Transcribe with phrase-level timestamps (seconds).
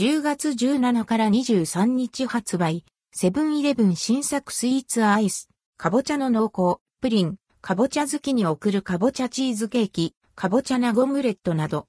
[0.00, 11.86] 10月17から23日発売、セブンイレブン新作スイーツアイス、かぼちゃの濃厚、プリン、かぼちゃ好きに送るかぼちゃチーズケーキ、かぼちゃナゴムレットなど。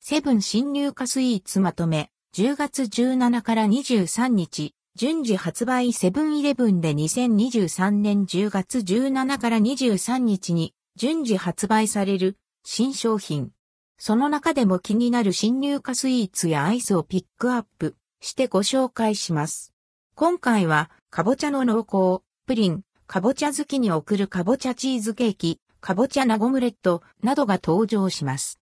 [0.00, 13.54] セブン新入荷スイーツまとめ、10月17から23日、順次発売セブンイレブンで2023年10月17から23日に順次発売される新商品。
[13.98, 19.72] その中でも気になる新入荷スイーツやアイスをピックアップしてご紹介します。
[20.14, 28.60] 今回は、かぼちゃの濃厚、プリン、かぼちゃ好きに送るかぼちゃチーズケーキ、かぼちゃナゴムレットなどが登場します。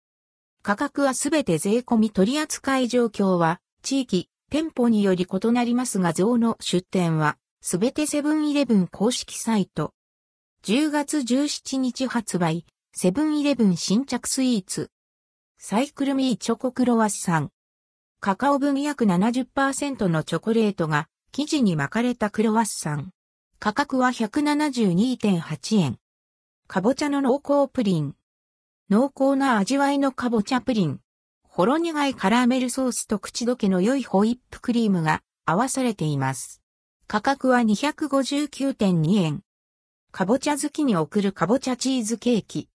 [0.63, 9.93] 価格はすべて税込み取扱い状況は、地域、店舗により異なりますが像の出店は、すべてセブンイレブン公式サイト。
[10.65, 14.89] 10月17日発売、セブンイレブン新着スイーツ。
[15.63, 17.51] サイクルミーチョコクロワッサン。
[18.19, 23.11] カカオ分約70%のチョコレートが生地に巻かれたクロワッサン。
[23.59, 25.99] 価格は172.8円。
[26.67, 28.15] かぼちゃの濃厚プリン。
[28.89, 30.99] 濃厚な味わいのかぼちゃプリン。
[31.47, 36.63] ほろ苦いカラーメルソースと口どけの良いホイップクリームが合わされています。
[37.05, 39.41] 価格は259.2円。
[40.11, 42.70] かぼちゃ好きに贈るかぼちゃチーズケーキ。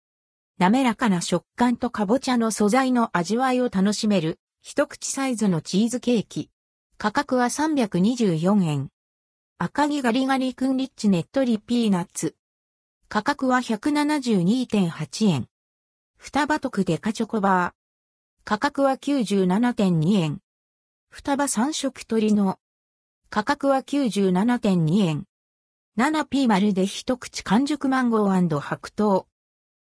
[0.62, 6.52] 滑らかな食感とかぼちゃの素材の味わいを楽しめる一口サイズのチーズケーキ。
[7.00, 8.90] 価格は324円。
[9.58, 12.36] 赤城ガリガリ君リッチねっとりピーナッツ。
[13.09, 15.48] 価格は172.8円。
[16.16, 17.73] 双葉特デカチョコバー。
[18.44, 20.42] 価格は97.2円。
[21.09, 22.59] 双葉三色鳥の
[23.31, 25.23] 価格は97.2円。
[25.98, 29.31] 7P 丸で一口完熟マンゴー白桃。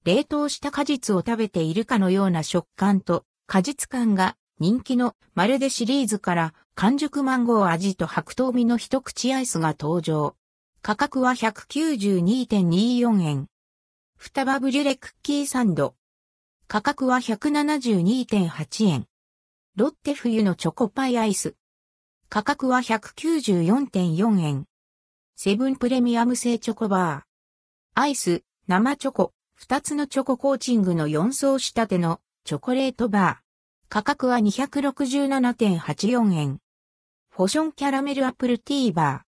[0.08, 10.38] 冷凍した果実を食べているかのような食感と果実感が人気のまるでシリーズから完熟マンゴー味と白桃味の一口アイスが登場。
[10.81, 13.47] 価格は192.24円。
[14.16, 15.94] 双葉ブリュレクッキーサンド。
[16.69, 19.07] 価格は172.8円。
[19.75, 21.56] ロッテ冬のチョコパイアイス。
[22.29, 24.67] 価格は194.4円。
[25.35, 28.00] セブンプレミアム製チョコバー。
[28.00, 33.44] アイス、生チョコ、2つのチョココーチングの4層仕立てのチョコレートバー。
[33.90, 36.59] 価格は267.84円。
[37.31, 39.28] フォションキャラメルアップルティーバー。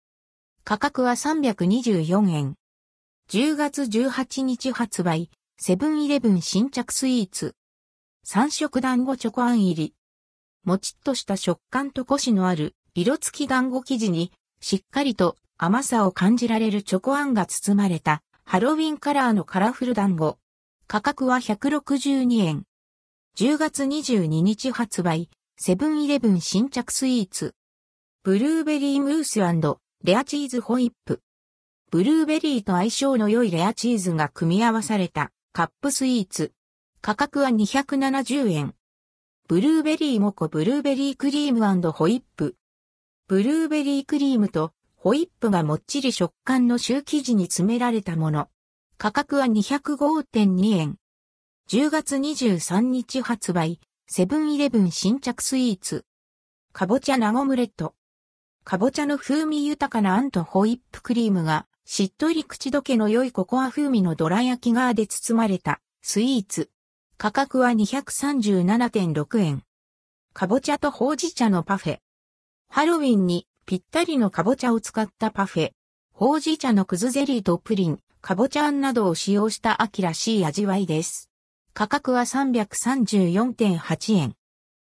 [0.65, 2.57] 価格は324円。
[3.31, 5.31] 10月18日発売。
[5.59, 7.55] セブンイレブン新着スイーツ。
[8.25, 9.95] 三色団子チョコあん入り。
[10.65, 20.39] もちっとした食感とコシのある色付き団子生地にしっかりと甘さを感じられるチョコあんが包まれたハロウィンカラーのカラフル団子。
[20.87, 22.63] 価格は162円。
[23.37, 27.57] 10月22日発売、セブンイレブン新着スイーツ。
[28.23, 31.23] ブルーベリームースレアチーズホイップ。
[31.91, 36.53] ブルーベリーと相性の良いレアチーズが組み合わされたカップスイーツ。
[37.01, 38.77] 価格は270円。
[39.49, 42.55] ブルーベリーモコブルーベリークリームホイップ。
[43.27, 44.71] ブルーベリークリームと
[45.07, 48.49] ホイップがもっちり食感のシュー生地に詰められたもの。
[48.99, 50.97] 価格は205.2円。
[51.71, 53.79] 10月23日発売、
[54.09, 56.05] セブンイレブン新着スイーツ。
[56.73, 57.95] かぼちゃナゴムレット。
[58.65, 66.69] かぼちゃの風味豊かなあんとホイップクリームがしっとり口どけの良いココア風味のどら焼きガーで包まれたスイーツ。
[67.17, 69.63] 価格は237.6円。
[70.33, 71.99] かぼちゃとほうじ茶のパフェ。
[72.69, 75.73] ハロウィンにぴったりのかぼちゃを使ったパフェ。
[76.13, 81.33] ほうじ茶のくずゼリーとプリン、かぼちゃあんなどを使用した秋らしい味わいです。
[81.75, 84.35] 価格は334.8円。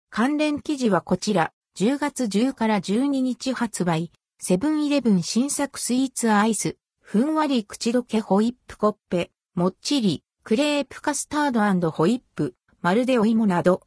[0.10, 13.80] 関連記事はこちら、10月10から12日発売、セブンイレブン新作スイーツアイス、ふんわり口どけホイップコッペ、もっちり、クレープカスタードホイップ、まるでお芋など、